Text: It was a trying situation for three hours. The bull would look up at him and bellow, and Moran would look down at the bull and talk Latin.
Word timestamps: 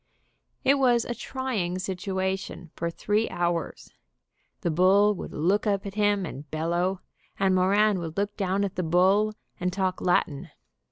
It 0.63 0.79
was 0.79 1.05
a 1.05 1.13
trying 1.13 1.77
situation 1.77 2.71
for 2.75 2.89
three 2.89 3.29
hours. 3.29 3.93
The 4.61 4.71
bull 4.71 5.13
would 5.13 5.31
look 5.31 5.67
up 5.67 5.85
at 5.85 5.93
him 5.93 6.25
and 6.25 6.49
bellow, 6.49 7.01
and 7.37 7.53
Moran 7.53 7.99
would 7.99 8.17
look 8.17 8.35
down 8.35 8.63
at 8.63 8.77
the 8.77 8.81
bull 8.81 9.33
and 9.59 9.71
talk 9.71 10.01
Latin. 10.01 10.49